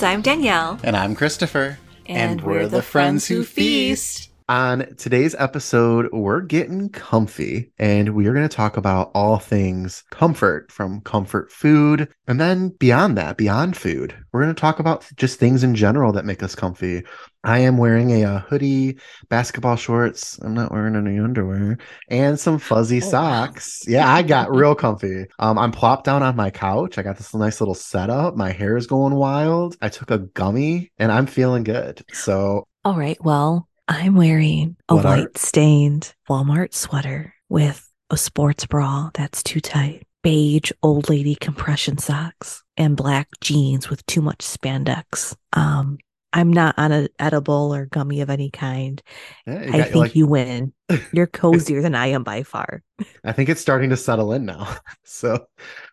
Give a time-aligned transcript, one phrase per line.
[0.00, 0.80] Friends, I'm Danielle.
[0.82, 1.78] And I'm Christopher.
[2.06, 4.29] And, we're, the, friends who feast.
[4.50, 10.02] On today's episode, we're getting comfy and we are going to talk about all things
[10.10, 14.12] comfort from comfort food and then beyond that, beyond food.
[14.32, 17.04] We're going to talk about just things in general that make us comfy.
[17.44, 20.36] I am wearing a, uh hoodie, basketball shorts.
[20.42, 21.78] I'm not wearing any underwear
[22.08, 23.44] and some fuzzy Oh, wow.
[23.46, 23.84] socks.
[23.86, 25.26] Yeah, I got real comfy.
[25.38, 26.98] Um, I'm plopped down on my couch.
[26.98, 28.34] I got this nice little setup.
[28.34, 29.76] My hair is going wild.
[29.80, 32.02] I took a gummy and I'm feeling good.
[32.12, 38.16] So All right, well, I'm wearing a What are- white stained Walmart sweater with a
[38.16, 44.20] sports bra that's too tight, beige old lady compression socks, and black jeans with too
[44.22, 45.34] much spandex.
[45.52, 45.98] Um,
[46.32, 49.02] I'm not on an edible or gummy of any kind.
[49.46, 50.72] yeah, I think like, you win.
[51.12, 52.82] You're cozier than I am by far.
[53.24, 54.76] I think it's starting to settle in now.
[55.04, 55.46] so,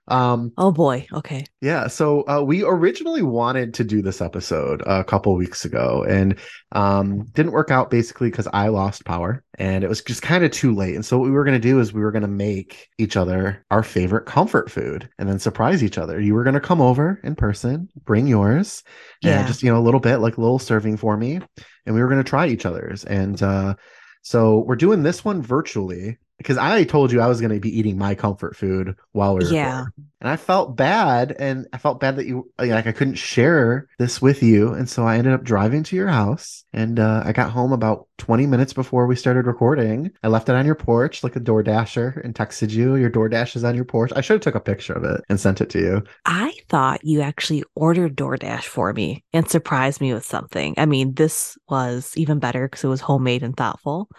[0.09, 1.07] um, Oh boy.
[1.13, 1.45] Okay.
[1.61, 1.87] yeah.
[1.87, 6.37] So uh, we originally wanted to do this episode a couple weeks ago, and
[6.73, 10.51] um, didn't work out basically because I lost power, and it was just kind of
[10.51, 10.95] too late.
[10.95, 13.15] And so what we were going to do is we were going to make each
[13.17, 16.19] other our favorite comfort food, and then surprise each other.
[16.19, 18.83] You were going to come over in person, bring yours,
[19.21, 19.39] Yeah.
[19.39, 21.39] and just you know a little bit, like a little serving for me,
[21.85, 23.03] and we were going to try each other's.
[23.05, 23.75] And uh,
[24.21, 27.77] so we're doing this one virtually because I told you I was going to be
[27.77, 29.69] eating my comfort food while we were Yeah.
[29.79, 29.93] recording.
[30.19, 34.19] And I felt bad, and I felt bad that you like I couldn't share this
[34.19, 37.51] with you, and so I ended up driving to your house, and uh, I got
[37.51, 40.11] home about twenty minutes before we started recording.
[40.23, 42.95] I left it on your porch like a door dasher and texted you.
[42.95, 44.11] Your door dash is on your porch.
[44.15, 46.03] I should have took a picture of it and sent it to you.
[46.25, 50.73] I thought you actually ordered DoorDash for me and surprised me with something.
[50.77, 54.09] I mean, this was even better because it was homemade and thoughtful.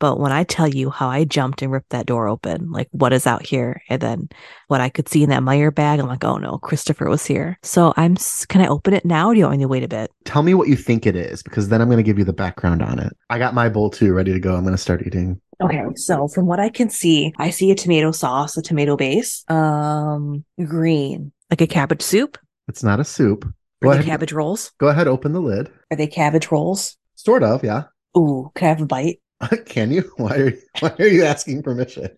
[0.00, 3.12] But when I tell you how I jumped and ripped that door open, like what
[3.12, 4.28] is out here, and then
[4.68, 7.58] what I could see in that Meijer bag, I'm like, oh no, Christopher was here.
[7.62, 8.16] So I'm,
[8.48, 9.28] can I open it now?
[9.28, 10.10] Or do you want me to wait a bit?
[10.24, 12.32] Tell me what you think it is, because then I'm going to give you the
[12.32, 13.12] background on it.
[13.30, 14.54] I got my bowl too ready to go.
[14.54, 15.40] I'm going to start eating.
[15.62, 19.44] Okay, so from what I can see, I see a tomato sauce, a tomato base,
[19.48, 22.36] um, green, like a cabbage soup.
[22.66, 23.44] It's not a soup.
[23.82, 24.10] Go Are they ahead.
[24.10, 24.72] cabbage rolls?
[24.78, 25.06] Go ahead.
[25.06, 25.70] Open the lid.
[25.90, 26.96] Are they cabbage rolls?
[27.14, 27.62] Sort of.
[27.62, 27.84] Yeah.
[28.16, 29.20] Ooh, can I have a bite?
[29.66, 30.10] Can you?
[30.16, 32.10] Why are you, why are you asking permission?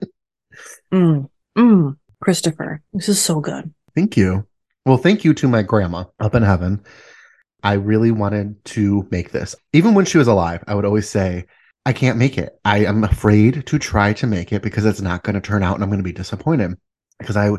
[0.92, 1.96] Mm, mm.
[2.20, 3.72] Christopher, this is so good.
[3.94, 4.46] Thank you.
[4.84, 6.84] Well, thank you to my grandma up in heaven.
[7.62, 9.56] I really wanted to make this.
[9.72, 11.46] Even when she was alive, I would always say,
[11.84, 12.58] I can't make it.
[12.64, 15.74] I am afraid to try to make it because it's not going to turn out
[15.74, 16.74] and I'm going to be disappointed.
[17.18, 17.50] Because I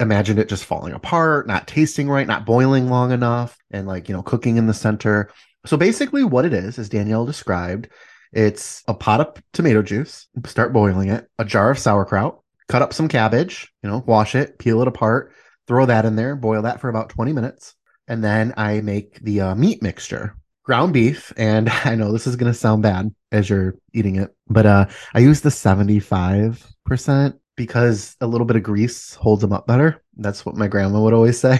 [0.00, 4.14] imagined it just falling apart, not tasting right, not boiling long enough, and like, you
[4.14, 5.30] know, cooking in the center.
[5.64, 7.88] So basically, what it is, as Danielle described,
[8.32, 12.92] it's a pot of tomato juice, start boiling it, a jar of sauerkraut, cut up
[12.92, 15.32] some cabbage, you know, wash it, peel it apart,
[15.66, 17.74] throw that in there, boil that for about 20 minutes.
[18.08, 21.32] And then I make the uh, meat mixture, ground beef.
[21.36, 24.86] And I know this is going to sound bad as you're eating it, but uh,
[25.14, 30.02] I use the 75% because a little bit of grease holds them up better.
[30.16, 31.58] That's what my grandma would always say.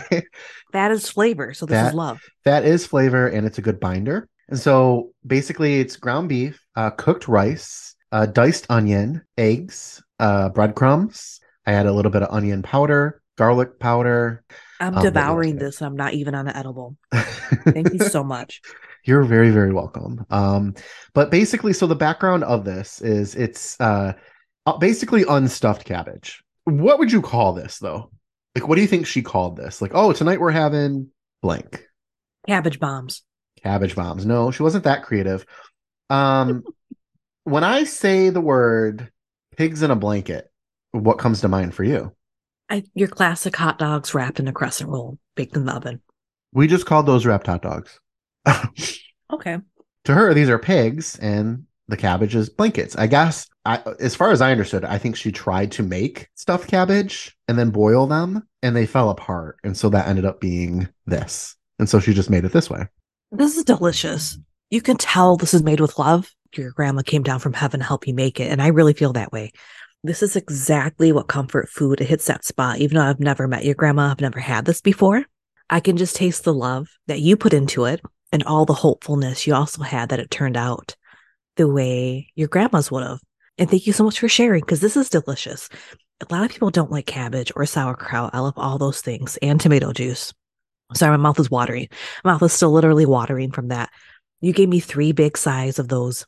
[0.73, 1.55] That is flavor.
[1.55, 2.21] So this That- is love.
[2.45, 4.29] that is flavor and it's a good binder.
[4.49, 11.41] And so basically, it's ground beef, uh, cooked rice, uh, diced onion, eggs, uh, breadcrumbs.
[11.67, 14.45] I add a little bit of onion powder, garlic powder.
[14.79, 15.83] I'm Um, devouring this.
[15.83, 16.97] I'm not even on an edible.
[17.13, 18.61] Thank you so much.
[19.05, 20.25] You're very, very welcome.
[20.31, 20.75] Um,
[21.15, 24.13] but basically, so the background of this is it's uh,
[24.67, 26.43] uh, basically unstuffed cabbage.
[26.65, 28.11] What would you call this, though?
[28.55, 29.83] Like, what do you think she called this?
[29.83, 31.09] Like, oh, tonight we're having
[31.43, 31.85] blank.
[32.47, 33.23] Cabbage bombs.
[33.67, 34.25] Cabbage bombs.
[34.25, 35.45] No, she wasn't that creative.
[36.09, 36.63] Um,
[37.45, 39.11] when I say the word
[39.57, 40.51] pigs in a blanket,
[40.93, 42.13] what comes to mind for you?
[42.71, 46.01] I, your classic hot dogs wrapped in a crescent roll, baked in the oven.
[46.53, 47.99] We just called those wrapped hot dogs.
[49.29, 49.59] Okay.
[50.05, 52.95] to her, these are pigs, and the cabbage is blankets.
[52.95, 56.69] I guess, I, as far as I understood, I think she tried to make stuffed
[56.69, 60.89] cabbage and then boil them, and they fell apart, and so that ended up being
[61.07, 61.57] this.
[61.81, 62.87] And so she just made it this way.
[63.37, 64.39] This is delicious.
[64.71, 66.33] You can tell this is made with love.
[66.55, 68.51] Your grandma came down from heaven to help you make it.
[68.51, 69.53] And I really feel that way.
[70.03, 72.79] This is exactly what comfort food it hits that spot.
[72.79, 75.23] Even though I've never met your grandma, I've never had this before.
[75.69, 78.01] I can just taste the love that you put into it
[78.33, 80.97] and all the hopefulness you also had that it turned out
[81.57, 83.21] the way your grandma's would have.
[83.59, 85.69] And thank you so much for sharing because this is delicious.
[86.23, 88.31] A lot of people don't like cabbage or sauerkraut.
[88.33, 90.33] I love all those things and tomato juice.
[90.95, 91.89] Sorry, my mouth is watering.
[92.25, 93.91] My mouth is still literally watering from that.
[94.41, 96.27] You gave me three big size of those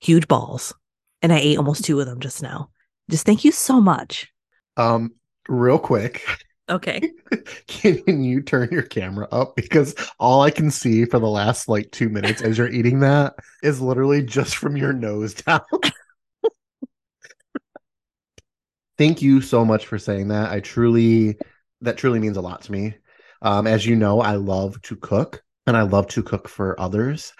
[0.00, 0.74] huge balls,
[1.22, 2.70] and I ate almost two of them just now.
[3.10, 4.28] Just thank you so much.
[4.76, 5.14] Um,
[5.48, 6.22] real quick,
[6.70, 7.02] Okay.
[7.66, 9.56] Can you turn your camera up?
[9.56, 13.34] Because all I can see for the last like two minutes as you're eating that
[13.62, 15.62] is literally just from your nose down.
[18.98, 20.52] Thank you so much for saying that.
[20.52, 21.38] I truly,
[21.80, 22.94] that truly means a lot to me.
[23.42, 27.32] Um, as you know, I love to cook and I love to cook for others.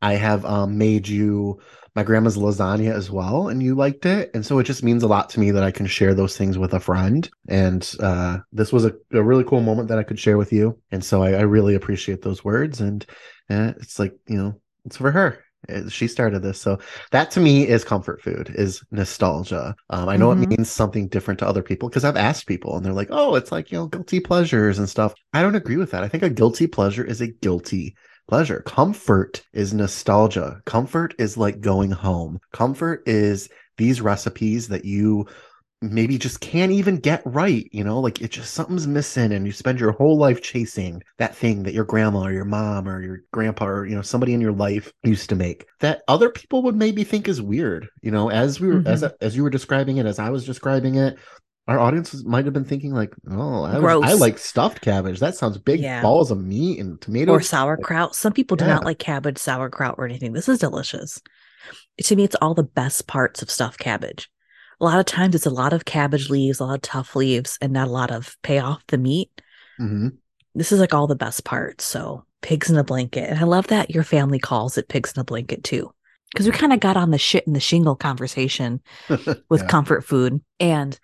[0.00, 1.60] I have um, made you
[1.98, 4.30] my grandma's lasagna as well, and you liked it.
[4.32, 6.56] And so it just means a lot to me that I can share those things
[6.56, 7.28] with a friend.
[7.48, 10.78] And uh, this was a, a, really cool moment that I could share with you.
[10.92, 12.80] And so I, I really appreciate those words.
[12.80, 13.04] And
[13.50, 15.44] uh, it's like, you know, it's for her.
[15.88, 16.60] She started this.
[16.60, 16.78] So
[17.10, 19.74] that to me is comfort food, is nostalgia.
[19.90, 20.44] Um, I know mm-hmm.
[20.44, 23.34] it means something different to other people because I've asked people and they're like, oh,
[23.34, 25.14] it's like, you know, guilty pleasures and stuff.
[25.32, 26.04] I don't agree with that.
[26.04, 27.94] I think a guilty pleasure is a guilty
[28.28, 28.62] pleasure.
[28.66, 30.60] Comfort is nostalgia.
[30.66, 32.38] Comfort is like going home.
[32.52, 35.26] Comfort is these recipes that you
[35.80, 39.52] maybe just can't even get right, you know, like it just something's missing and you
[39.52, 43.20] spend your whole life chasing that thing that your grandma or your mom or your
[43.32, 46.74] grandpa or you know somebody in your life used to make that other people would
[46.76, 48.88] maybe think is weird, you know, as we were mm-hmm.
[48.88, 51.16] as as you were describing it as I was describing it,
[51.68, 55.20] our audience might have been thinking like, "Oh, I, was, I like stuffed cabbage.
[55.20, 56.00] That sounds big yeah.
[56.00, 58.74] balls of meat and tomatoes or sauerkraut." Some people do yeah.
[58.74, 60.32] not like cabbage, sauerkraut, or anything.
[60.32, 61.20] This is delicious.
[62.02, 64.30] To me, it's all the best parts of stuffed cabbage.
[64.80, 67.58] A lot of times, it's a lot of cabbage leaves, a lot of tough leaves,
[67.60, 69.30] and not a lot of pay off the meat.
[69.80, 70.08] Mm-hmm.
[70.54, 71.84] This is like all the best parts.
[71.84, 75.20] So, pigs in a blanket, and I love that your family calls it pigs in
[75.20, 75.92] a blanket too
[76.32, 79.66] because we kind of got on the shit and the shingle conversation with yeah.
[79.66, 80.40] comfort food.
[80.60, 80.98] And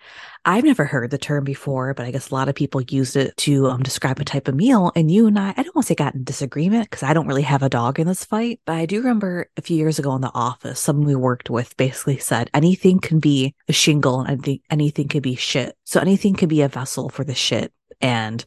[0.44, 3.34] I've never heard the term before, but I guess a lot of people used it
[3.38, 4.92] to um, describe a type of meal.
[4.94, 7.26] And you and I, I don't want to say got in disagreement because I don't
[7.26, 8.60] really have a dog in this fight.
[8.66, 11.76] But I do remember a few years ago in the office, someone we worked with
[11.76, 15.76] basically said anything can be a shingle and anything, anything can be shit.
[15.84, 17.72] So anything can be a vessel for the shit.
[18.00, 18.44] And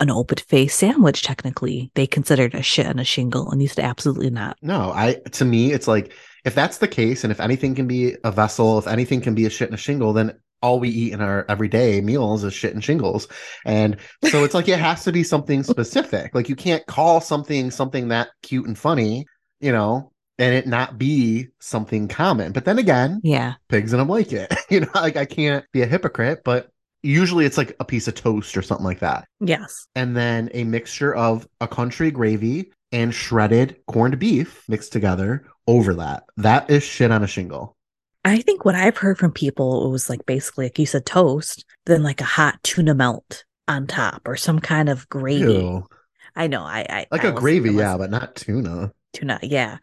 [0.00, 1.90] an open face sandwich technically.
[1.94, 4.56] They considered a shit and a shingle and used to absolutely not.
[4.62, 6.12] No i to me it's like
[6.44, 9.46] if that's the case and if anything can be a vessel if anything can be
[9.46, 12.72] a shit and a shingle then all we eat in our everyday meals is shit
[12.72, 13.28] and shingles.
[13.66, 16.34] And so it's like it has to be something specific.
[16.34, 19.26] Like you can't call something something that cute and funny
[19.60, 22.52] you know and it not be something common.
[22.52, 23.54] But then again yeah.
[23.68, 26.70] pigs in a blanket you know like i can't be a hypocrite but
[27.02, 29.26] usually it's like a piece of toast or something like that.
[29.40, 29.86] Yes.
[29.94, 35.94] And then a mixture of a country gravy and shredded corned beef mixed together over
[35.94, 36.24] that.
[36.36, 37.76] That is shit on a shingle.
[38.24, 41.64] I think what I've heard from people it was like basically like you said toast,
[41.86, 45.52] then like a hot tuna melt on top or some kind of gravy.
[45.52, 45.86] Ew.
[46.34, 46.62] I know.
[46.62, 49.38] I, I like I a gravy, yeah, but not tuna tuna.
[49.42, 49.78] Yeah.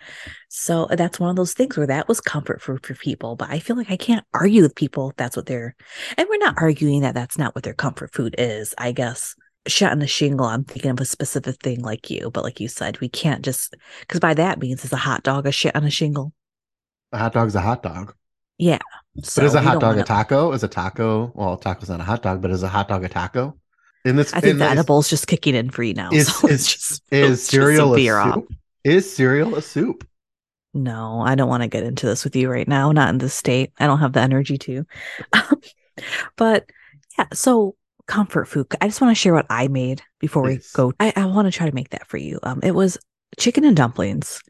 [0.50, 3.36] So uh, that's one of those things where that was comfort food for people.
[3.36, 5.76] But I feel like I can't argue with people if that's what they're,
[6.18, 8.74] and we're not arguing that that's not what their comfort food is.
[8.78, 9.36] I guess
[9.68, 12.30] shot in a shingle, I'm thinking of a specific thing like you.
[12.32, 15.46] But like you said, we can't just, because by that means is a hot dog
[15.46, 16.34] a shit on a shingle?
[17.12, 18.14] A hot dog's a hot dog.
[18.58, 18.80] Yeah.
[19.22, 20.02] So but is a hot dog wanna...
[20.02, 20.52] a taco?
[20.52, 23.10] Is a taco, well, taco's not a hot dog, but is a hot dog a
[23.10, 23.58] taco?
[24.06, 26.10] In this, I think the this, edible's just kicking in for you now.
[26.12, 28.54] Is, so is, just, is cereal a soup?
[28.84, 30.08] Is cereal a soup?
[30.74, 32.92] No, I don't want to get into this with you right now.
[32.92, 33.72] Not in this state.
[33.80, 34.86] I don't have the energy to.
[36.36, 36.70] but
[37.18, 37.76] yeah, so
[38.08, 38.68] comfort food.
[38.82, 40.72] I just want to share what I made before yes.
[40.74, 40.94] we go.
[41.00, 42.40] I, I want to try to make that for you.
[42.44, 42.98] Um, it was
[43.38, 44.42] chicken and dumplings.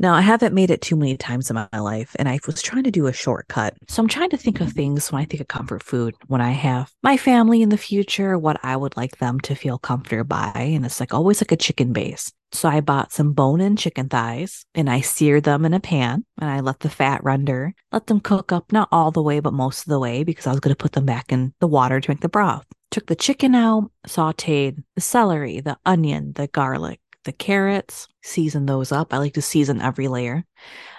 [0.00, 2.84] Now, I haven't made it too many times in my life, and I was trying
[2.84, 3.74] to do a shortcut.
[3.88, 6.50] So I'm trying to think of things when I think of comfort food, when I
[6.50, 10.52] have my family in the future, what I would like them to feel comforted by.
[10.54, 12.32] And it's like always like a chicken base.
[12.52, 16.24] So I bought some bone in chicken thighs and I seared them in a pan
[16.40, 19.52] and I let the fat render, let them cook up, not all the way, but
[19.52, 22.00] most of the way because I was going to put them back in the water
[22.00, 22.64] to make the broth.
[22.90, 28.92] Took the chicken out, sauteed the celery, the onion, the garlic, the carrots, season those
[28.92, 29.12] up.
[29.12, 30.44] I like to season every layer.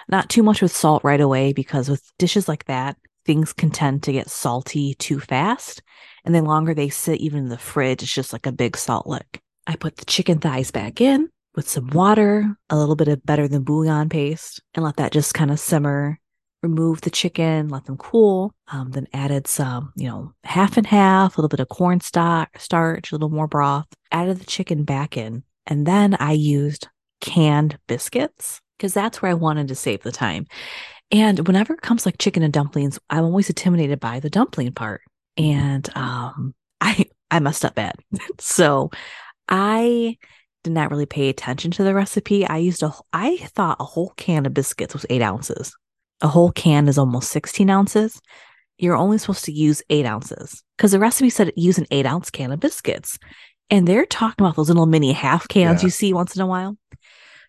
[0.08, 4.04] Not too much with salt right away because with dishes like that, things can tend
[4.04, 5.82] to get salty too fast.
[6.24, 9.08] And the longer they sit even in the fridge, it's just like a big salt
[9.08, 9.40] lick.
[9.66, 13.48] I put the chicken thighs back in with some water, a little bit of better
[13.48, 16.18] than bouillon paste, and let that just kind of simmer.
[16.62, 18.52] Remove the chicken, let them cool.
[18.68, 22.58] Um, then added some, you know, half and half, a little bit of corn stock,
[22.58, 23.86] starch, a little more broth.
[24.12, 26.88] Added the chicken back in, and then I used
[27.20, 30.46] canned biscuits because that's where I wanted to save the time.
[31.10, 35.02] And whenever it comes like chicken and dumplings, I'm always intimidated by the dumpling part.
[35.36, 37.94] And um, I I messed up bad.
[38.38, 38.90] so
[39.48, 40.18] I
[40.64, 42.46] did not really pay attention to the recipe.
[42.46, 45.74] I used a, I thought a whole can of biscuits was eight ounces.
[46.20, 48.20] A whole can is almost 16 ounces.
[48.78, 52.30] you're only supposed to use eight ounces because the recipe said use an eight ounce
[52.30, 53.18] can of biscuits.
[53.68, 55.86] And they're talking about those little mini half cans Yeah.
[55.86, 56.76] you see once in a while.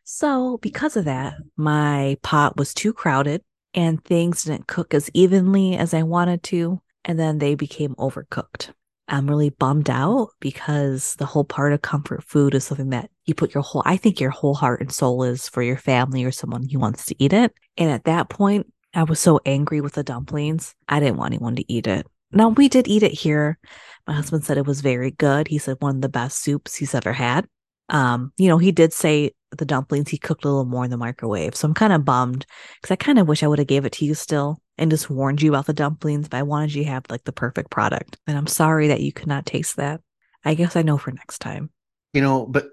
[0.04, 3.42] So, because of that, my pot was too crowded
[3.74, 6.82] and things didn't cook as evenly as I wanted to.
[7.06, 8.72] And then they became overcooked.
[9.12, 13.36] I'm really bummed out because the whole part of comfort food is something that you
[13.36, 16.32] put your whole, I think your whole heart and soul is for your family or
[16.32, 17.54] someone who wants to eat it.
[17.78, 20.74] And at that point, I was so angry with the dumplings.
[20.88, 22.08] I didn't want anyone to eat it.
[22.32, 23.60] Now, we did eat it here.
[24.08, 25.50] My husband said it was very good.
[25.50, 27.48] He said one of the best soups he's ever had.
[27.90, 30.98] Um, you know, he did say the dumplings he cooked a little more in the
[30.98, 31.56] microwave.
[31.56, 32.46] So I'm kind of bummed
[32.82, 35.10] because I kind of wish I would have gave it to you still and just
[35.10, 38.18] warned you about the dumplings, but I wanted you to have like the perfect product.
[38.28, 40.02] And I'm sorry that you could not taste that.
[40.44, 41.70] I guess I know for next time.
[42.14, 42.70] You know, but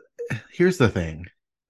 [0.50, 1.26] here's the thing.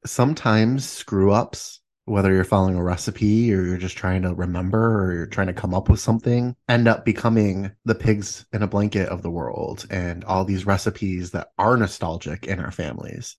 [0.06, 5.12] Sometimes screw ups, whether you're following a recipe or you're just trying to remember or
[5.12, 9.08] you're trying to come up with something, end up becoming the pigs in a blanket
[9.08, 13.36] of the world and all these recipes that are nostalgic in our families.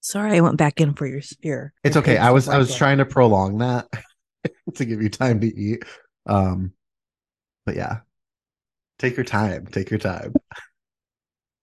[0.00, 1.72] Sorry, I went back in for your your.
[1.82, 2.18] It's okay.
[2.18, 3.88] I was I was trying to prolong that
[4.74, 5.82] to give you time to eat.
[6.26, 6.72] Um
[7.66, 8.00] but yeah.
[8.98, 9.66] Take your time.
[9.66, 10.34] Take your time.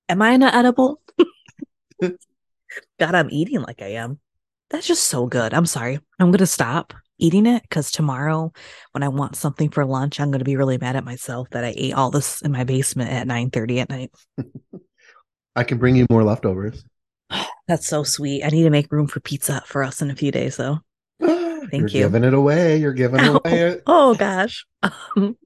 [0.10, 1.02] Am I not edible?
[2.02, 4.20] God, I'm eating like I am.
[4.70, 5.54] That's just so good.
[5.54, 6.00] I'm sorry.
[6.20, 8.52] I'm gonna stop eating it because tomorrow,
[8.92, 11.74] when I want something for lunch, I'm gonna be really mad at myself that I
[11.76, 14.12] ate all this in my basement at 9:30 at night.
[15.56, 16.84] I can bring you more leftovers.
[17.68, 18.44] That's so sweet.
[18.44, 20.80] I need to make room for pizza for us in a few days, though.
[21.72, 22.02] Thank you.
[22.02, 22.78] You're giving it away.
[22.78, 23.42] You're giving Ow.
[23.46, 23.80] away.
[23.88, 24.66] Oh gosh.
[24.84, 25.38] Um,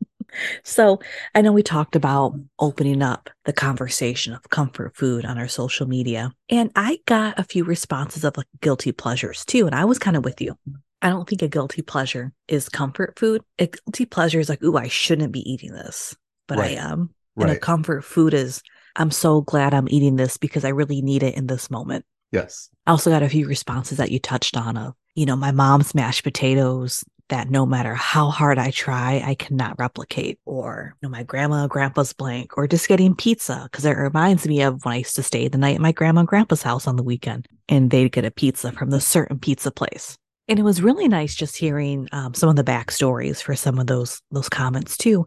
[0.64, 1.00] so
[1.34, 5.88] I know we talked about opening up the conversation of comfort food on our social
[5.88, 10.00] media, and I got a few responses of like guilty pleasures too, and I was
[10.00, 10.58] kind of with you.
[11.02, 13.42] I don't think a guilty pleasure is comfort food.
[13.60, 16.16] A guilty pleasure is like, ooh, I shouldn't be eating this,
[16.48, 16.78] but Right.
[16.78, 17.12] I am.
[17.38, 18.64] And a comfort food is,
[18.96, 22.06] I'm so glad I'm eating this because I really need it in this moment.
[22.32, 22.70] Yes.
[22.88, 25.96] I also got a few responses that you touched on of, you know, my mom's
[25.96, 31.12] mashed potatoes that no matter how hard I try, I cannot replicate, or you know,
[31.12, 34.94] my grandma and grandpa's blank, or just getting pizza because it reminds me of when
[34.94, 37.48] I used to stay the night at my grandma and grandpa's house on the weekend,
[37.68, 40.18] and they'd get a pizza from the certain pizza place.
[40.48, 43.88] And it was really nice just hearing um, some of the backstories for some of
[43.88, 45.26] those those comments too.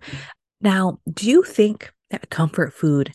[0.61, 3.12] Now, do you think that comfort food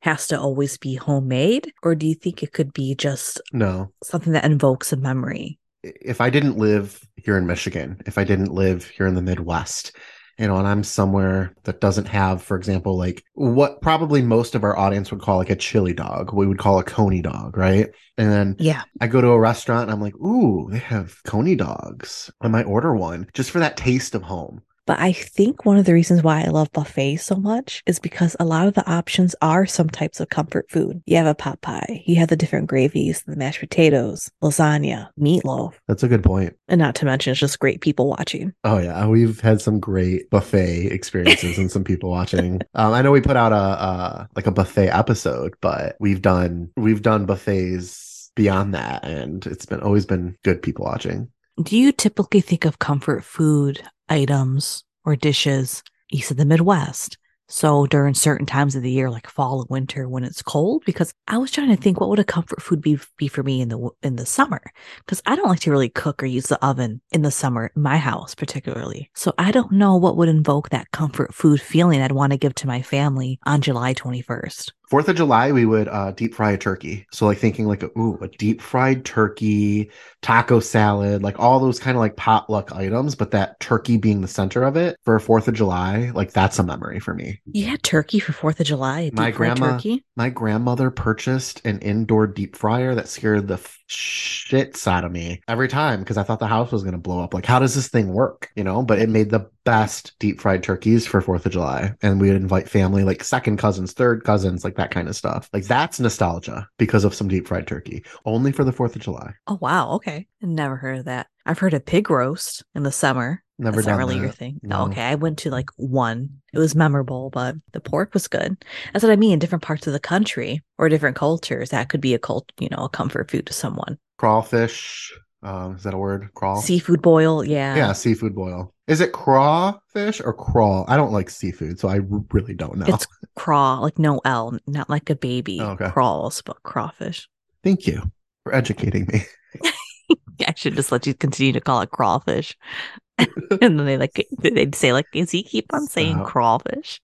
[0.00, 3.92] has to always be homemade, or do you think it could be just No.
[4.02, 5.58] something that invokes a memory.
[5.84, 9.96] If I didn't live here in Michigan, if I didn't live here in the Midwest,
[10.38, 14.64] you know, and I'm somewhere that doesn't have, for example, like what probably most of
[14.64, 17.90] our audience would call like a chili dog, we would call a coney dog, right?
[18.18, 18.82] And then Yeah.
[19.00, 22.30] I go to a restaurant and I'm like, ooh, they have coney dogs.
[22.40, 24.62] I might order one just for that taste of home.
[24.86, 28.36] But I think one of the reasons why I love buffets so much is because
[28.38, 31.02] a lot of the options are some types of comfort food.
[31.06, 35.74] You have a pot pie, you have the different gravies, the mashed potatoes, lasagna, meatloaf,
[35.88, 36.54] That's a good point.
[36.68, 38.52] and not to mention it's just great people watching.
[38.64, 42.60] Oh yeah, we've had some great buffet experiences and some people watching.
[42.76, 46.70] Um, I know we put out a, a like a buffet episode, but we've done
[46.76, 51.28] we've done buffets beyond that, and it's been always been good people watching.
[51.62, 57.16] Do you typically think of comfort food items or dishes east of the Midwest?
[57.46, 61.14] So during certain times of the year, like fall and winter, when it's cold, because
[61.28, 63.68] I was trying to think what would a comfort food be be for me in
[63.68, 64.62] the in the summer,
[64.98, 67.82] because I don't like to really cook or use the oven in the summer, in
[67.82, 69.10] my house particularly.
[69.14, 72.56] So I don't know what would invoke that comfort food feeling I'd want to give
[72.56, 74.72] to my family on July twenty first.
[74.94, 77.04] Fourth of July, we would uh, deep fry a turkey.
[77.10, 79.90] So like thinking like, ooh, a deep fried turkey,
[80.22, 84.28] taco salad, like all those kind of like potluck items, but that turkey being the
[84.28, 87.40] center of it for Fourth of July, like that's a memory for me.
[87.44, 89.10] You had turkey for Fourth of July.
[89.12, 90.04] a My grandma- turkey.
[90.14, 95.40] My grandmother purchased an indoor deep fryer that scared the f- shits out of me
[95.48, 97.34] every time because I thought the house was going to blow up.
[97.34, 98.48] Like, how does this thing work?
[98.54, 101.94] You know, but it made the best deep fried turkeys for 4th of July.
[102.02, 105.48] And we would invite family, like second cousins, third cousins, like that kind of stuff.
[105.52, 109.34] Like, that's nostalgia because of some deep fried turkey, only for the 4th of July.
[109.46, 110.26] Oh wow, okay.
[110.40, 111.26] Never heard of that.
[111.46, 113.42] I've heard of pig roast in the summer.
[113.58, 114.60] Never That's done not really your thing.
[114.62, 114.86] No.
[114.86, 116.40] Okay, I went to like one.
[116.52, 118.56] It was memorable, but the pork was good.
[118.92, 119.34] That's what I mean.
[119.34, 122.68] In different parts of the country or different cultures, that could be a cult, you
[122.70, 123.98] know, a comfort food to someone.
[124.18, 125.12] Crawfish.
[125.44, 126.30] Um, is that a word?
[126.34, 126.60] Crawl?
[126.60, 127.44] Seafood boil.
[127.44, 127.76] Yeah.
[127.76, 127.92] Yeah.
[127.92, 128.72] Seafood boil.
[128.86, 130.84] Is it crawfish or crawl?
[130.88, 132.86] I don't like seafood, so I really don't know.
[132.86, 135.90] It's craw, like no L, not like a baby oh, okay.
[135.90, 137.28] crawls, but crawfish.
[137.62, 138.10] Thank you
[138.42, 139.22] for educating me.
[140.46, 142.56] I should just let you continue to call it crawfish.
[143.18, 143.28] and
[143.60, 147.00] then they like they'd say like, "Is he keep on saying uh, crawfish?"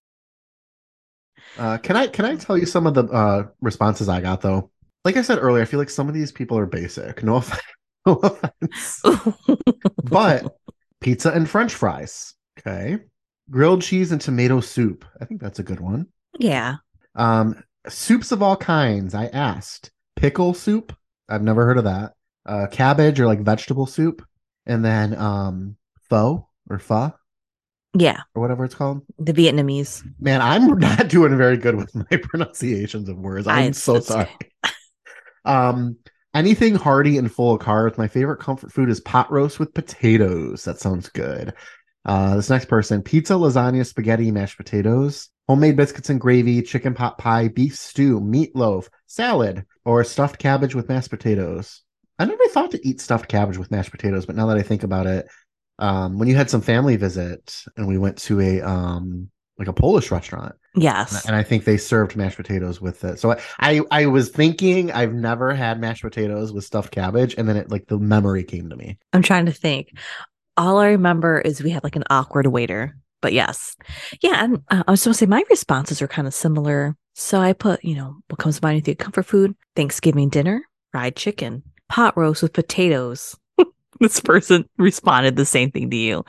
[1.57, 4.69] Uh, can I can I tell you some of the uh, responses I got though?
[5.05, 7.23] Like I said earlier, I feel like some of these people are basic.
[7.23, 7.61] No offense
[8.05, 9.01] once.
[10.03, 10.57] but
[10.99, 12.35] pizza and french fries.
[12.59, 12.99] Okay.
[13.49, 15.05] Grilled cheese and tomato soup.
[15.19, 16.07] I think that's a good one.
[16.39, 16.75] Yeah.
[17.15, 19.13] Um, soups of all kinds.
[19.13, 20.95] I asked pickle soup.
[21.27, 22.13] I've never heard of that.
[22.45, 24.25] Uh, cabbage or like vegetable soup,
[24.65, 25.75] and then um,
[26.09, 27.13] pho or pho.
[27.93, 28.21] Yeah.
[28.33, 29.01] Or whatever it's called.
[29.19, 30.03] The Vietnamese.
[30.19, 33.47] Man, I'm not doing very good with my pronunciations of words.
[33.47, 34.29] I'm I, so sorry.
[35.45, 35.97] um,
[36.33, 37.97] Anything hearty and full of carbs.
[37.97, 40.63] My favorite comfort food is pot roast with potatoes.
[40.63, 41.53] That sounds good.
[42.05, 47.17] Uh, this next person pizza, lasagna, spaghetti, mashed potatoes, homemade biscuits and gravy, chicken pot
[47.17, 51.81] pie, beef stew, meatloaf, salad, or stuffed cabbage with mashed potatoes.
[52.17, 54.83] I never thought to eat stuffed cabbage with mashed potatoes, but now that I think
[54.83, 55.27] about it,
[55.79, 59.73] um, when you had some family visit and we went to a um, like a
[59.73, 61.25] Polish restaurant Yes.
[61.25, 63.19] And I think they served mashed potatoes with it.
[63.19, 67.35] So I, I, I was thinking I've never had mashed potatoes with stuffed cabbage.
[67.37, 68.97] And then it like the memory came to me.
[69.13, 69.91] I'm trying to think.
[70.57, 72.95] All I remember is we had like an awkward waiter.
[73.21, 73.75] But yes.
[74.21, 74.43] Yeah.
[74.43, 76.95] And uh, I was going to say my responses are kind of similar.
[77.13, 80.63] So I put, you know, what comes to mind with you comfort food, Thanksgiving dinner,
[80.91, 83.37] fried chicken, pot roast with potatoes.
[83.99, 86.23] this person responded the same thing to you,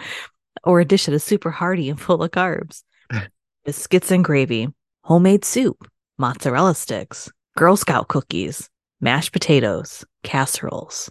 [0.64, 2.82] or a dish that is super hearty and full of carbs
[3.64, 4.68] biscuits and gravy,
[5.02, 5.88] homemade soup,
[6.18, 8.68] mozzarella sticks, Girl Scout cookies,
[9.00, 11.10] mashed potatoes, casseroles.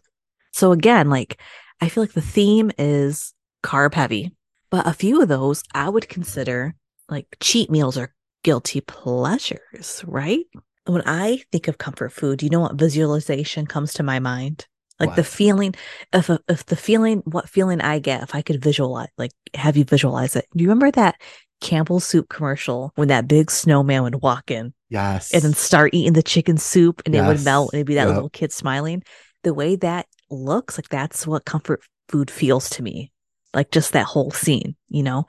[0.52, 1.40] So again, like
[1.82, 3.34] I feel like the theme is
[3.64, 4.32] carb heavy,
[4.70, 6.76] but a few of those I would consider
[7.10, 10.46] like cheat meals or guilty pleasures, right?
[10.86, 14.66] When I think of comfort food, you know what visualization comes to my mind?
[15.00, 15.16] Like what?
[15.16, 15.76] the feeling,
[16.14, 19.84] if if the feeling, what feeling I get if I could visualize, like have you
[19.84, 20.46] visualize it?
[20.56, 21.16] Do you remember that
[21.62, 24.74] Campbell's soup commercial when that big snowman would walk in.
[24.90, 25.34] Yes.
[25.34, 27.24] And then start eating the chicken soup and yes.
[27.24, 28.16] it would melt and it'd be that yep.
[28.16, 29.04] little kid smiling.
[29.44, 33.12] The way that looks, like that's what comfort food feels to me.
[33.54, 35.28] Like just that whole scene, you know?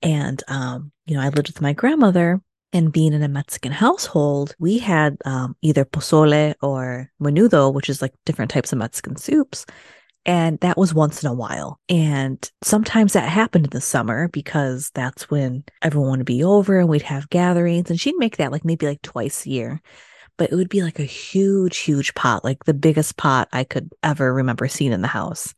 [0.00, 2.40] And um, you know, I lived with my grandmother
[2.74, 8.02] and being in a Mexican household, we had um, either pozole or menudo, which is
[8.02, 9.64] like different types of Mexican soups.
[10.26, 11.78] And that was once in a while.
[11.88, 16.88] And sometimes that happened in the summer because that's when everyone would be over and
[16.88, 17.90] we'd have gatherings.
[17.90, 19.82] And she'd make that like maybe like twice a year
[20.36, 23.90] but it would be like a huge, huge pot, like the biggest pot I could
[24.02, 25.54] ever remember seeing in the house.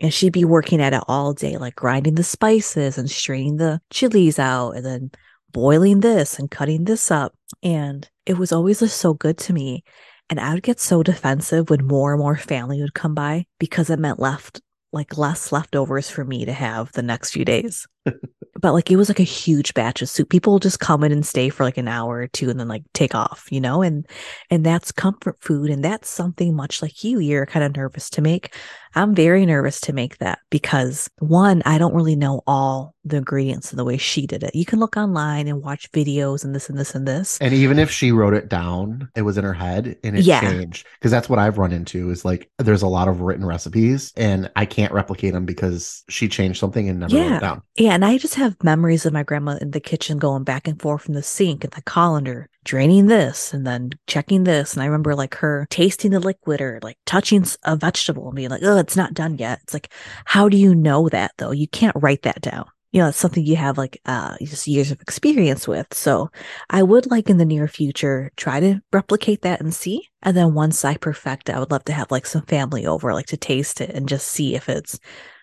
[0.00, 3.80] And she'd be working at it all day, like grinding the spices and straining the
[3.90, 5.10] chilies out and then
[5.52, 7.34] boiling this and cutting this up.
[7.62, 9.84] And it was always just so good to me.
[10.30, 13.90] And I would get so defensive when more and more family would come by because
[13.90, 14.60] it meant left
[14.92, 17.86] like less leftovers for me to have the next few days.
[18.60, 20.28] but like it was like a huge batch of soup.
[20.28, 22.84] People just come in and stay for like an hour or two and then like
[22.92, 23.82] take off, you know?
[23.82, 24.06] And
[24.50, 28.22] and that's comfort food and that's something much like you you're kind of nervous to
[28.22, 28.54] make.
[28.94, 33.70] I'm very nervous to make that because one, I don't really know all the ingredients
[33.70, 34.54] and the way she did it.
[34.54, 37.38] You can look online and watch videos and this and this and this.
[37.40, 40.40] And even if she wrote it down, it was in her head and it yeah.
[40.40, 40.86] changed.
[40.98, 44.50] Because that's what I've run into is like there's a lot of written recipes and
[44.56, 47.22] I can't replicate them because she changed something and never yeah.
[47.22, 47.62] wrote it down.
[47.76, 47.94] Yeah.
[47.94, 51.02] And I just have memories of my grandma in the kitchen going back and forth
[51.02, 54.74] from the sink and the colander draining this and then checking this.
[54.74, 58.50] And I remember like her tasting the liquid or like touching a vegetable and being
[58.50, 59.60] like, oh, it's not done yet.
[59.62, 59.92] It's like,
[60.24, 61.50] how do you know that though?
[61.50, 62.66] You can't write that down.
[62.92, 65.94] You know, it's something you have like uh, just years of experience with.
[65.94, 66.30] So
[66.68, 70.10] I would like in the near future try to replicate that and see.
[70.22, 73.14] And then once I perfect it, I would love to have like some family over,
[73.14, 75.00] like to taste it and just see if it's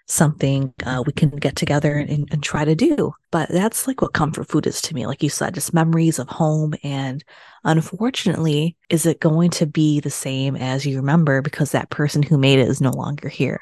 [0.10, 3.14] something uh, we can get together and, and try to do.
[3.32, 5.06] But that's like what comfort food is to me.
[5.06, 6.74] Like you said, just memories of home.
[6.84, 7.24] And
[7.64, 12.38] unfortunately, is it going to be the same as you remember because that person who
[12.38, 13.62] made it is no longer here?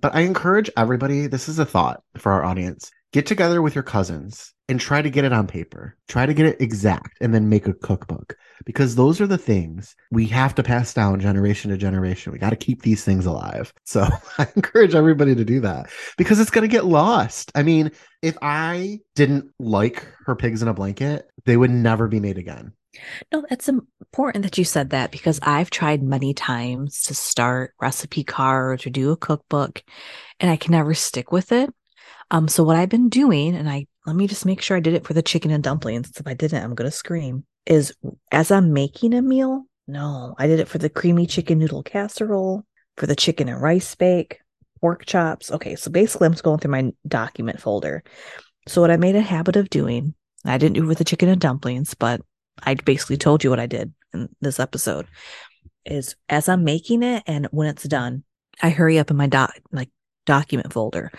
[0.00, 3.84] But I encourage everybody, this is a thought for our audience get together with your
[3.84, 5.96] cousins and try to get it on paper.
[6.08, 9.96] Try to get it exact and then make a cookbook because those are the things
[10.10, 12.32] we have to pass down generation to generation.
[12.32, 13.72] We got to keep these things alive.
[13.88, 17.50] So I encourage everybody to do that because it's going to get lost.
[17.54, 17.90] I mean,
[18.20, 22.74] if I didn't like her pigs in a blanket, they would never be made again.
[23.32, 28.24] No, that's important that you said that because I've tried many times to start recipe
[28.24, 29.82] cards or do a cookbook
[30.38, 31.70] and I can never stick with it
[32.30, 34.94] um, so what I've been doing, and I let me just make sure I did
[34.94, 36.12] it for the chicken and dumplings.
[36.16, 37.44] If I didn't, I'm gonna scream.
[37.66, 37.94] Is
[38.32, 42.64] as I'm making a meal, no, I did it for the creamy chicken noodle casserole,
[42.96, 44.40] for the chicken and rice bake,
[44.80, 45.50] pork chops.
[45.50, 48.02] Okay, so basically I'm just going through my document folder.
[48.66, 51.28] So what I made a habit of doing, I didn't do it with the chicken
[51.28, 52.20] and dumplings, but
[52.62, 55.06] I basically told you what I did in this episode
[55.84, 58.24] is as I'm making it and when it's done,
[58.62, 59.90] I hurry up in my doc like
[60.26, 61.10] document folder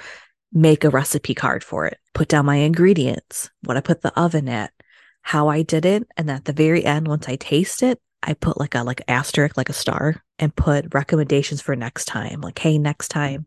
[0.52, 4.50] make a recipe card for it, put down my ingredients, what I put the oven
[4.50, 4.72] at,
[5.22, 8.60] how I did it, and at the very end, once I taste it, I put
[8.60, 12.42] like a like asterisk, like a star, and put recommendations for next time.
[12.42, 13.46] Like, hey, next time,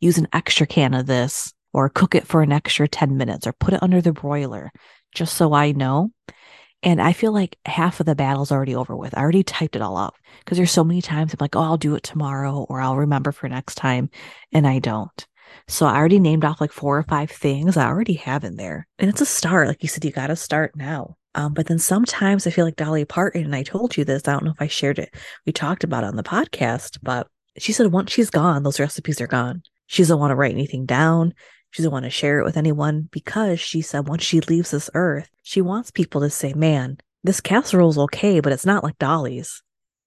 [0.00, 3.52] use an extra can of this, or cook it for an extra 10 minutes, or
[3.52, 4.70] put it under the broiler,
[5.14, 6.12] just so I know.
[6.82, 9.16] And I feel like half of the battle's already over with.
[9.16, 11.78] I already typed it all up because there's so many times I'm like, oh, I'll
[11.78, 14.10] do it tomorrow or I'll remember for next time.
[14.52, 15.26] And I don't.
[15.68, 18.86] So I already named off like four or five things I already have in there.
[18.98, 19.68] And it's a start.
[19.68, 21.16] Like you said, you got to start now.
[21.34, 24.32] Um, but then sometimes I feel like Dolly Parton, and I told you this, I
[24.32, 25.14] don't know if I shared it.
[25.46, 27.26] We talked about it on the podcast, but
[27.58, 29.62] she said once she's gone, those recipes are gone.
[29.86, 31.34] She doesn't want to write anything down.
[31.70, 34.90] She doesn't want to share it with anyone because she said once she leaves this
[34.94, 39.62] earth, she wants people to say, man, this casserole's okay, but it's not like Dolly's.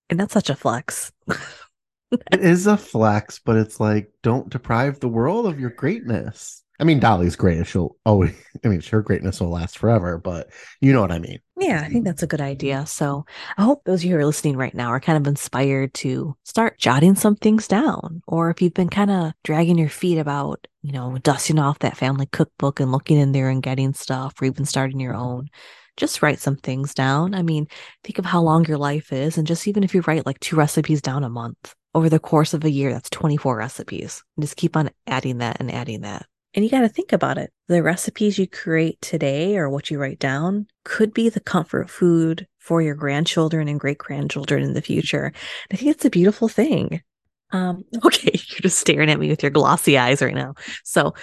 [0.10, 1.12] And that's such a flex.
[2.12, 6.64] it is a flex, but it's like, don't deprive the world of your greatness.
[6.80, 7.66] I mean, Dolly's great.
[7.66, 11.40] She'll always, I mean, her greatness will last forever, but you know what I mean.
[11.60, 12.86] Yeah, I think that's a good idea.
[12.86, 13.26] So
[13.58, 16.38] I hope those of you who are listening right now are kind of inspired to
[16.44, 18.22] start jotting some things down.
[18.28, 21.98] Or if you've been kind of dragging your feet about, you know, dusting off that
[21.98, 25.50] family cookbook and looking in there and getting stuff, or even starting your own,
[25.98, 27.34] just write some things down.
[27.34, 27.68] I mean,
[28.04, 29.40] think of how long your life is.
[29.40, 32.54] And just even if you write like two recipes down a month over the course
[32.54, 34.24] of a year, that's 24 recipes.
[34.36, 36.26] And just keep on adding that and adding that.
[36.54, 37.52] And you got to think about it.
[37.68, 42.48] The recipes you create today or what you write down could be the comfort food
[42.60, 45.32] for your grandchildren and great grandchildren in the future.
[45.72, 47.02] I think it's a beautiful thing.
[47.52, 50.56] Um, okay, you're just staring at me with your glossy eyes right now.
[50.84, 51.14] So,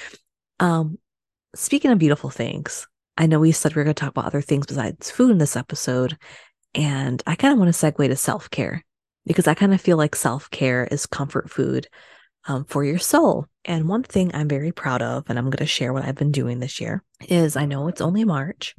[0.61, 0.99] um,
[1.55, 4.41] speaking of beautiful things, I know we said we are going to talk about other
[4.41, 6.17] things besides food in this episode.
[6.75, 8.85] And I kind of want to segue to self care
[9.27, 11.89] because I kind of feel like self care is comfort food
[12.47, 13.47] um, for your soul.
[13.65, 16.33] And one thing I'm very proud of, and I'm going to share what I've been
[16.33, 18.75] doing this year, is I know it's only March,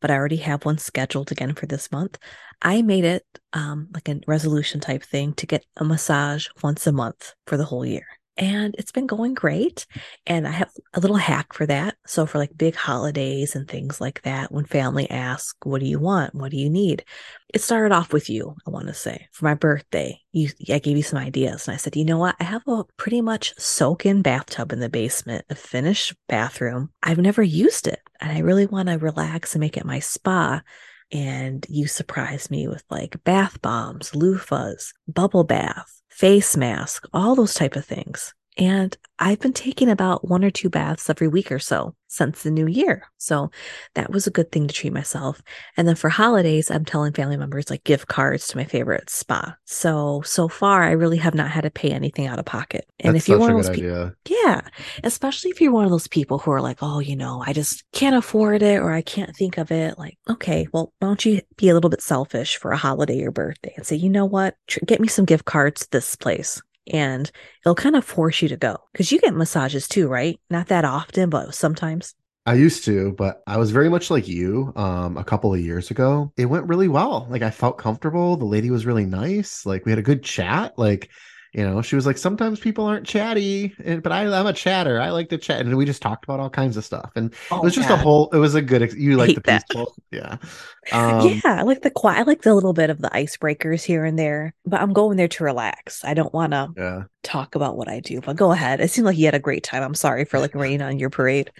[0.00, 2.18] but I already have one scheduled again for this month.
[2.60, 6.92] I made it um, like a resolution type thing to get a massage once a
[6.92, 8.06] month for the whole year
[8.38, 9.86] and it's been going great.
[10.26, 11.96] And I have a little hack for that.
[12.06, 15.98] So for like big holidays and things like that, when family asks, "What do you
[15.98, 16.34] want?
[16.34, 17.04] What do you need?"
[17.52, 18.54] It started off with you.
[18.66, 21.78] I want to say for my birthday, you I gave you some ideas, and I
[21.78, 22.36] said, "You know what?
[22.40, 26.90] I have a pretty much soak-in bathtub in the basement, a finished bathroom.
[27.02, 30.62] I've never used it, and I really want to relax and make it my spa."
[31.10, 37.54] And you surprised me with like bath bombs, loofahs, bubble bath face mask, all those
[37.54, 38.34] type of things.
[38.58, 42.50] And I've been taking about one or two baths every week or so since the
[42.50, 43.02] new year.
[43.18, 43.50] So
[43.94, 45.40] that was a good thing to treat myself.
[45.76, 49.56] And then for holidays, I'm telling family members like gift cards to my favorite spa.
[49.64, 52.88] So, so far, I really have not had to pay anything out of pocket.
[53.00, 54.62] And That's if you're one a of those people, yeah,
[55.04, 57.84] especially if you're one of those people who are like, oh, you know, I just
[57.92, 59.98] can't afford it or I can't think of it.
[59.98, 63.30] Like, okay, well, why don't you be a little bit selfish for a holiday or
[63.30, 66.62] birthday and say, you know what, Tr- get me some gift cards to this place
[66.90, 67.30] and
[67.64, 70.38] it'll kind of force you to go because you get massages too, right?
[70.50, 72.14] Not that often, but sometimes.
[72.46, 75.90] I used to, but I was very much like you um, a couple of years
[75.90, 76.32] ago.
[76.38, 77.26] It went really well.
[77.28, 78.36] Like I felt comfortable.
[78.36, 79.66] The lady was really nice.
[79.66, 80.78] Like we had a good chat.
[80.78, 81.10] Like
[81.52, 85.00] you know, she was like, sometimes people aren't chatty, and, but I, I'm a chatter.
[85.00, 87.58] I like to chat, and we just talked about all kinds of stuff, and Oh,
[87.58, 87.94] it was just yeah.
[87.94, 88.28] a whole.
[88.32, 88.92] It was a good.
[88.92, 90.36] You like the peaceful, yeah.
[90.90, 92.20] Um, yeah, I like the quiet.
[92.20, 95.28] I like the little bit of the icebreakers here and there, but I'm going there
[95.28, 96.02] to relax.
[96.02, 97.02] I don't want to yeah.
[97.22, 98.80] talk about what I do, but go ahead.
[98.80, 99.82] It seemed like you had a great time.
[99.82, 101.50] I'm sorry for like raining on your parade.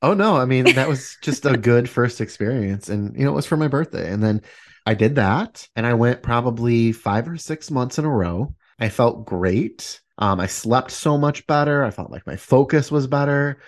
[0.00, 3.36] Oh no, I mean that was just a good first experience, and you know it
[3.36, 4.42] was for my birthday, and then
[4.86, 8.54] I did that, and I went probably five or six months in a row.
[8.78, 10.00] I felt great.
[10.18, 11.84] Um, I slept so much better.
[11.84, 13.60] I felt like my focus was better.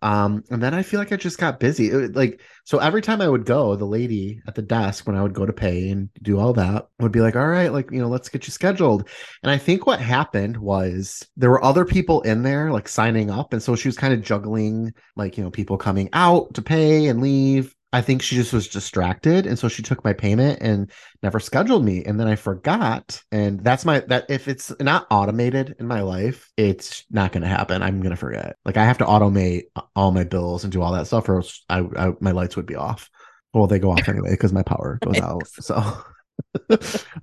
[0.00, 1.88] Um, and then I feel like I just got busy.
[1.88, 5.22] It, like so every time I would go, the lady at the desk when I
[5.22, 8.00] would go to pay and do all that would be like, "All right, like you
[8.00, 9.08] know, let's get you scheduled."
[9.42, 13.52] And I think what happened was there were other people in there like signing up,
[13.52, 17.08] and so she was kind of juggling like you know people coming out to pay
[17.08, 17.74] and leave.
[17.92, 20.90] I think she just was distracted, and so she took my payment and
[21.22, 25.74] never scheduled me and then i forgot and that's my that if it's not automated
[25.80, 27.82] in my life it's not going to happen.
[27.82, 28.56] I'm going to forget.
[28.64, 29.64] Like i have to automate
[29.96, 32.66] all my bills and do all that stuff or else I, I my lights would
[32.66, 33.10] be off.
[33.52, 35.82] Well they go off anyway because my power goes out so.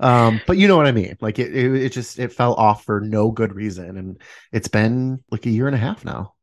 [0.02, 1.16] Um, but you know what I mean.
[1.22, 5.24] Like it, it, it just it fell off for no good reason, and it's been
[5.32, 6.35] like a year and a half now.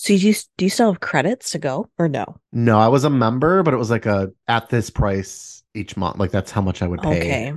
[0.00, 2.24] So do you do you still have credits to go or no?
[2.52, 6.18] No, I was a member, but it was like a at this price each month.
[6.18, 7.18] Like that's how much I would pay.
[7.18, 7.52] Okay.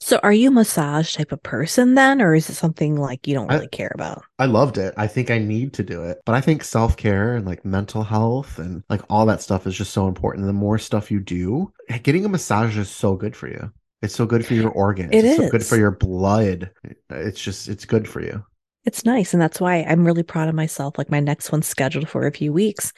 [0.00, 3.34] So are you a massage type of person then, or is it something like you
[3.34, 4.22] don't really I, care about?
[4.38, 4.94] I loved it.
[4.96, 6.22] I think I need to do it.
[6.24, 9.76] But I think self care and like mental health and like all that stuff is
[9.76, 10.46] just so important.
[10.46, 11.70] The more stuff you do,
[12.02, 13.70] getting a massage is so good for you.
[14.00, 15.10] It's so good for your organs.
[15.12, 15.44] It it's is.
[15.44, 16.70] so good for your blood.
[17.10, 18.42] It's just it's good for you.
[18.86, 19.34] It's nice.
[19.34, 20.96] And that's why I'm really proud of myself.
[20.96, 22.92] Like my next one's scheduled for a few weeks.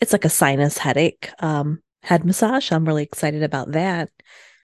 [0.00, 2.72] It's like a sinus headache um, head massage.
[2.72, 4.10] I'm really excited about that.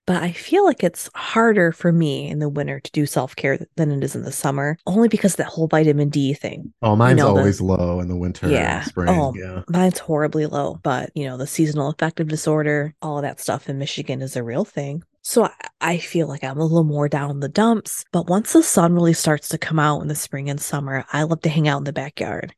[0.06, 3.58] But I feel like it's harder for me in the winter to do self care
[3.76, 6.74] than it is in the summer, only because that whole vitamin D thing.
[6.82, 8.50] Oh, mine's you know, always the, low in the winter.
[8.50, 8.82] Yeah.
[8.82, 9.08] spring.
[9.08, 9.62] Oh, yeah.
[9.68, 10.78] Mine's horribly low.
[10.82, 14.42] But, you know, the seasonal affective disorder, all of that stuff in Michigan is a
[14.42, 15.02] real thing.
[15.26, 15.48] So
[15.80, 18.04] I feel like I'm a little more down the dumps.
[18.12, 21.22] But once the sun really starts to come out in the spring and summer, I
[21.22, 22.54] love to hang out in the backyard.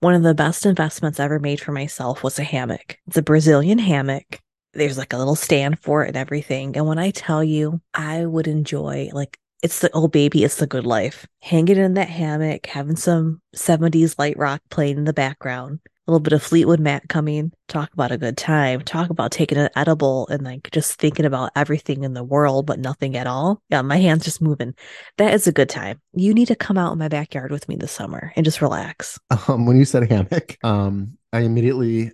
[0.00, 2.98] One of the best investments ever made for myself was a hammock.
[3.06, 4.40] It's a Brazilian hammock.
[4.72, 6.74] There's like a little stand for it and everything.
[6.76, 10.66] And when I tell you, I would enjoy like it's the old baby, it's the
[10.66, 11.26] good life.
[11.42, 16.20] Hanging in that hammock, having some 70s light rock playing in the background, a little
[16.20, 17.52] bit of Fleetwood Mac coming.
[17.68, 18.80] Talk about a good time.
[18.82, 22.78] Talk about taking an edible and like just thinking about everything in the world, but
[22.78, 23.60] nothing at all.
[23.70, 24.74] Yeah, my hands just moving.
[25.18, 26.00] That is a good time.
[26.12, 29.18] You need to come out in my backyard with me this summer and just relax.
[29.48, 32.12] Um, when you said hammock, um, I immediately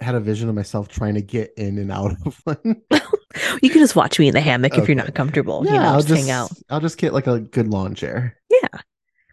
[0.00, 2.82] had a vision of myself trying to get in and out of one.
[3.62, 4.82] you can just watch me in the hammock okay.
[4.82, 5.62] if you're not comfortable.
[5.64, 6.50] Yeah, you know, I'll just, just hang out.
[6.68, 8.36] I'll just get like a good lawn chair.
[8.50, 8.80] Yeah.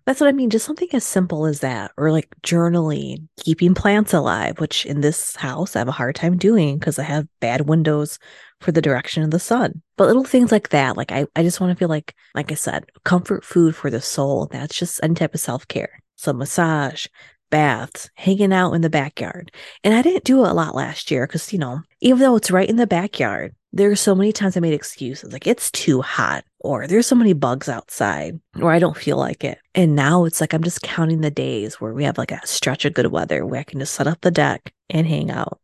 [0.07, 0.49] That's what I mean.
[0.49, 5.35] Just something as simple as that, or like journaling, keeping plants alive, which in this
[5.35, 8.17] house I have a hard time doing because I have bad windows
[8.61, 9.81] for the direction of the sun.
[9.97, 12.55] But little things like that, like I, I just want to feel like, like I
[12.55, 14.45] said, comfort food for the soul.
[14.49, 16.01] That's just any type of self care.
[16.15, 17.07] So massage,
[17.49, 19.51] baths, hanging out in the backyard.
[19.83, 22.49] And I didn't do it a lot last year because, you know, even though it's
[22.49, 26.01] right in the backyard, there are so many times I made excuses like it's too
[26.01, 29.59] hot or there's so many bugs outside or I don't feel like it.
[29.75, 32.85] And now it's like I'm just counting the days where we have like a stretch
[32.85, 35.59] of good weather where I can just set up the deck and hang out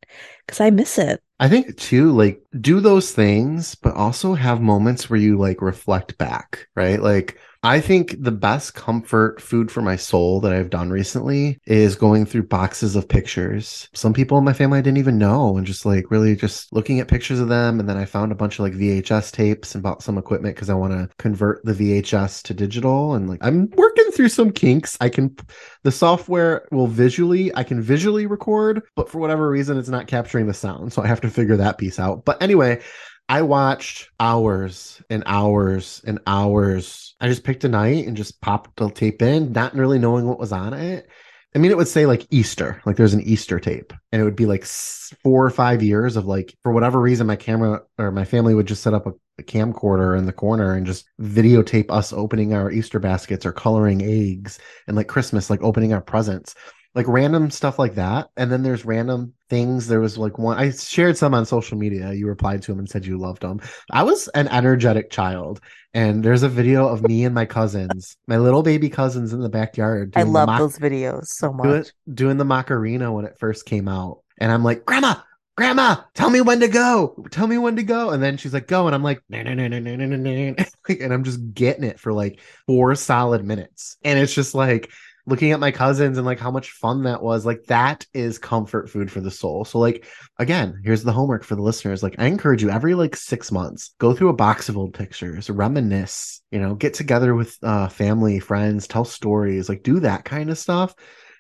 [0.45, 1.21] because I miss it.
[1.39, 6.17] I think too, like do those things, but also have moments where you like reflect
[6.17, 7.01] back, right?
[7.01, 11.95] Like I think the best comfort food for my soul that I've done recently is
[11.95, 13.87] going through boxes of pictures.
[13.93, 16.99] Some people in my family I didn't even know and just like really just looking
[16.99, 17.79] at pictures of them.
[17.79, 20.69] And then I found a bunch of like VHS tapes and bought some equipment because
[20.69, 23.13] I want to convert the VHS to digital.
[23.13, 24.97] And like I'm working through some kinks.
[24.99, 25.33] I can,
[25.83, 30.47] the software will visually, I can visually record, but for whatever reason, it's not capturing
[30.47, 30.91] the sound.
[30.91, 32.25] So I have to figure that piece out.
[32.25, 32.81] But anyway,
[33.29, 37.12] I watched hours and hours and hours.
[37.23, 40.39] I just picked a night and just popped the tape in, not really knowing what
[40.39, 41.07] was on it.
[41.55, 44.35] I mean, it would say like Easter, like there's an Easter tape, and it would
[44.35, 48.25] be like four or five years of like, for whatever reason, my camera or my
[48.25, 52.11] family would just set up a, a camcorder in the corner and just videotape us
[52.11, 56.55] opening our Easter baskets or coloring eggs and like Christmas, like opening our presents
[56.95, 58.29] like random stuff like that.
[58.37, 59.87] And then there's random things.
[59.87, 62.13] There was like one I shared some on social media.
[62.13, 63.61] You replied to them and said you loved them.
[63.91, 65.59] I was an energetic child,
[65.93, 69.49] and there's a video of me and my cousins, my little baby cousins in the
[69.49, 70.13] backyard.
[70.15, 71.65] I love those videos so much.
[71.65, 75.15] Doing, doing the Macarena when it first came out, and I'm like, Grandma,
[75.55, 77.15] Grandma, tell me when to go.
[77.29, 78.09] Tell me when to go.
[78.09, 78.87] And then she's like, go.
[78.87, 80.65] And I'm like, nah, nah, nah, nah, nah, nah, nah.
[80.89, 83.97] and I'm just getting it for like four solid minutes.
[84.03, 84.91] And it's just like
[85.25, 88.89] looking at my cousins and like how much fun that was like that is comfort
[88.89, 89.63] food for the soul.
[89.65, 90.05] So like
[90.37, 92.03] again here's the homework for the listeners.
[92.03, 95.49] Like i encourage you every like six months go through a box of old pictures
[95.49, 100.49] reminisce you know get together with uh family friends tell stories like do that kind
[100.49, 100.93] of stuff.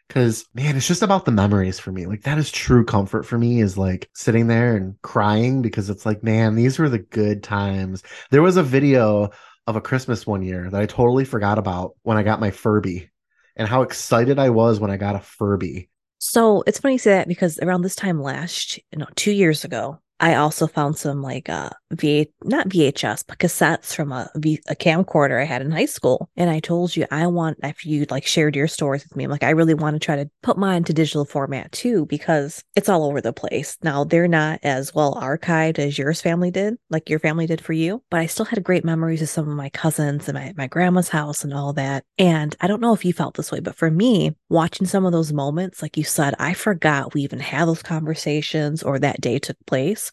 [0.07, 2.05] Because man it's just about the memories for me.
[2.05, 6.05] Like that is true comfort for me is like sitting there and crying because it's
[6.05, 8.03] like man these were the good times.
[8.31, 9.31] There was a video
[9.65, 13.09] of a christmas one year that i totally forgot about when i got my furby
[13.55, 15.89] and how excited I was when I got a Furby.
[16.19, 19.65] So it's funny you say that because around this time last, you know, two years
[19.65, 24.75] ago, I also found some like uh V not VHS but cassettes from a, a
[24.75, 28.25] camcorder I had in high school, and I told you I want if you like
[28.25, 30.83] shared your stories with me, I'm like I really want to try to put mine
[30.85, 33.77] to digital format too because it's all over the place.
[33.83, 37.73] Now they're not as well archived as yours family did, like your family did for
[37.73, 40.67] you, but I still had great memories of some of my cousins and my my
[40.67, 42.03] grandma's house and all that.
[42.17, 45.11] And I don't know if you felt this way, but for me, watching some of
[45.11, 49.39] those moments, like you said, I forgot we even had those conversations or that day
[49.39, 50.11] took place.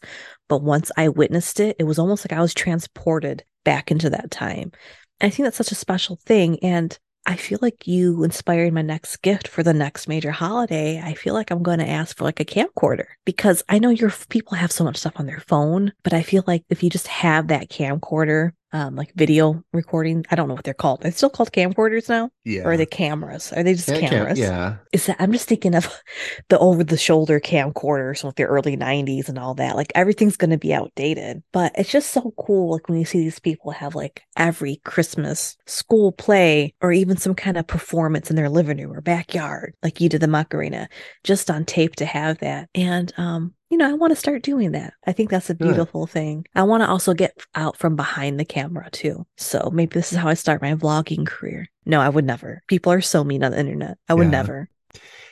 [0.51, 4.31] But once I witnessed it, it was almost like I was transported back into that
[4.31, 4.73] time.
[5.21, 6.59] I think that's such a special thing.
[6.61, 11.01] And I feel like you inspired my next gift for the next major holiday.
[11.01, 14.11] I feel like I'm going to ask for like a camcorder because I know your
[14.27, 17.07] people have so much stuff on their phone, but I feel like if you just
[17.07, 20.25] have that camcorder um, like video recording.
[20.31, 21.01] I don't know what they're called.
[21.01, 22.29] They're still called camcorders now.
[22.45, 22.63] Yeah.
[22.63, 23.51] Or are they cameras?
[23.53, 24.39] Are they just Yeah, cam- cameras?
[24.39, 24.77] yeah.
[24.93, 25.87] Is that I'm just thinking of
[26.49, 29.75] the over the shoulder camcorders with the early 90s and all that.
[29.75, 31.43] Like everything's gonna be outdated.
[31.51, 35.57] But it's just so cool like when you see these people have like every Christmas
[35.65, 39.99] school play or even some kind of performance in their living room or backyard, like
[40.01, 40.87] you did the Macarena,
[41.23, 42.69] just on tape to have that.
[42.75, 44.93] And um you know, I want to start doing that.
[45.07, 45.65] I think that's a Good.
[45.65, 46.45] beautiful thing.
[46.53, 49.25] I want to also get out from behind the camera too.
[49.37, 51.67] So maybe this is how I start my vlogging career.
[51.85, 52.61] No, I would never.
[52.67, 53.97] People are so mean on the internet.
[54.09, 54.31] I would Yeah.
[54.31, 54.69] never.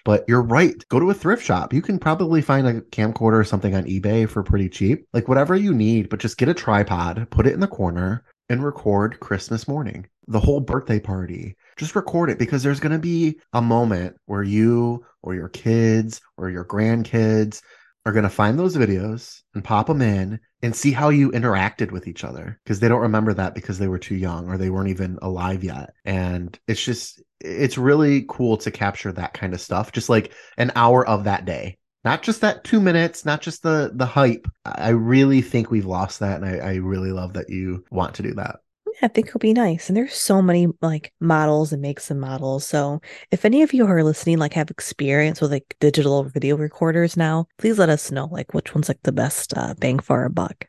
[0.05, 0.81] But you're right.
[0.87, 1.73] Go to a thrift shop.
[1.73, 5.05] You can probably find a camcorder or something on eBay for pretty cheap.
[5.13, 8.63] Like whatever you need, but just get a tripod, put it in the corner, and
[8.63, 11.55] record Christmas morning, the whole birthday party.
[11.77, 16.21] Just record it because there's going to be a moment where you or your kids
[16.37, 17.61] or your grandkids
[18.05, 21.91] are going to find those videos and pop them in and see how you interacted
[21.91, 24.69] with each other because they don't remember that because they were too young or they
[24.69, 25.91] weren't even alive yet.
[26.05, 30.71] And it's just, it's really cool to capture that kind of stuff, just like an
[30.75, 31.77] hour of that day.
[32.05, 34.47] Not just that two minutes, not just the the hype.
[34.63, 38.23] I really think we've lost that, and I, I really love that you want to
[38.23, 38.61] do that.
[39.01, 39.87] I think it'll be nice.
[39.87, 42.67] And there's so many like models and makes and models.
[42.67, 46.57] So if any of you who are listening like have experience with like digital video
[46.57, 50.19] recorders now, please let us know like which one's like the best uh, bang for
[50.21, 50.67] our buck.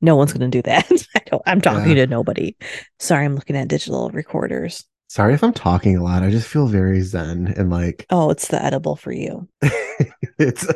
[0.00, 0.90] No one's gonna do that.
[1.16, 2.06] I don't, I'm talking Yeah.
[2.06, 2.56] to nobody.
[2.98, 4.84] Sorry, I'm looking at digital recorders.
[5.08, 6.22] Sorry if I'm talking a lot.
[6.22, 9.48] I just feel very zen and like Oh, it's the edible for you.
[10.38, 10.66] it's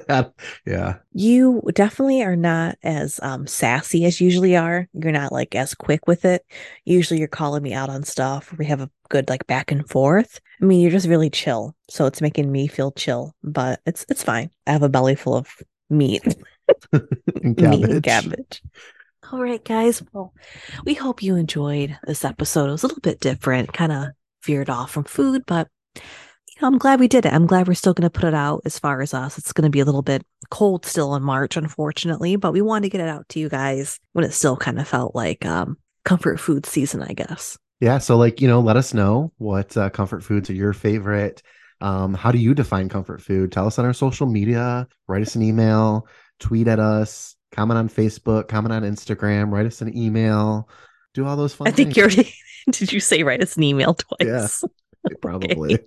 [0.67, 0.95] yeah.
[1.13, 4.89] You definitely are not as um, sassy as you usually are.
[4.95, 6.47] You're not like as quick with it.
[6.87, 8.57] Usually you're calling me out on stuff.
[8.57, 10.41] We have a good like back and forth.
[10.63, 11.77] I mean, you're just really chill.
[11.91, 14.51] So it's making me feel chill, but it's it's fine.
[14.67, 15.49] I have a belly full of
[15.91, 16.23] meat.
[16.93, 18.63] And meat and cabbage.
[19.31, 20.03] All right, guys.
[20.13, 20.33] Well,
[20.87, 22.69] we hope you enjoyed this episode.
[22.69, 24.07] It was a little bit different, kind of
[24.45, 26.03] veered off from food, but you
[26.61, 27.33] know, I'm glad we did it.
[27.33, 29.39] I'm glad we're still going to put it out as far as us.
[29.39, 32.85] It's going to be a little bit cold still in March, unfortunately, but we wanted
[32.85, 35.79] to get it out to you guys when it still kind of felt like um,
[36.05, 37.59] comfort food season, I guess.
[37.81, 37.99] Yeah.
[37.99, 41.43] So, like, you know, let us know what uh, comfort foods are your favorite.
[41.81, 43.51] Um, how do you define comfort food?
[43.51, 46.07] Tell us on our social media, write us an email,
[46.39, 50.69] tweet at us, comment on Facebook, comment on Instagram, write us an email,
[51.13, 51.97] do all those fun I think things.
[51.97, 52.35] you already
[52.71, 52.93] did.
[52.93, 54.63] You say write us an email twice?
[54.65, 55.13] Yeah.
[55.21, 55.79] probably.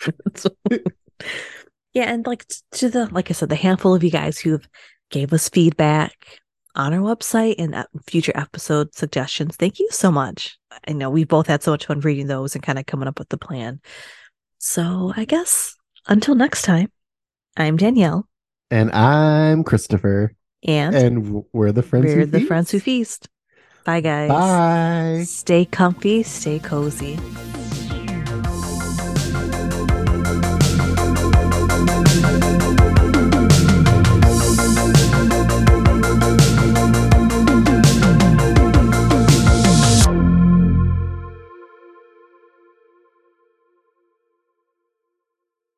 [1.94, 4.66] Yeah, and like to the like I said, the handful of you guys who have
[5.10, 6.40] gave us feedback
[6.74, 10.58] on our website and uh, future episode suggestions, thank you so much.
[10.88, 13.20] I know we both had so much fun reading those and kind of coming up
[13.20, 13.80] with the plan.
[14.58, 15.76] So I guess
[16.08, 16.90] until next time,
[17.56, 18.26] I'm Danielle,
[18.72, 20.34] And I'm Christopher,
[20.66, 22.06] and, and we're the friends.
[22.06, 22.48] we're the feast.
[22.48, 23.28] friends who feast.
[23.84, 24.28] Bye, guys.
[24.30, 25.24] Bye.
[25.26, 27.18] Stay comfy, stay cozy.